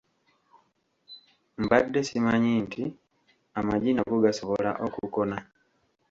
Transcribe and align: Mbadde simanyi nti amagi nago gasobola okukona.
Mbadde 1.63 1.99
simanyi 2.07 2.53
nti 2.65 2.83
amagi 3.59 3.91
nago 3.93 4.15
gasobola 4.25 4.71
okukona. 4.85 5.37